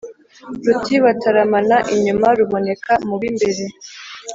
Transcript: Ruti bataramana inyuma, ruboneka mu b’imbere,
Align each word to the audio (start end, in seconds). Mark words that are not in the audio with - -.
Ruti 0.65 0.95
bataramana 1.05 1.77
inyuma, 1.95 2.27
ruboneka 2.39 2.91
mu 3.07 3.15
b’imbere, 3.21 3.63